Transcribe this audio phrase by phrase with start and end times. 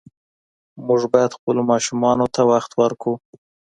[0.87, 3.13] موږ باید خپلو ماشومانو ته وخت ورکړو.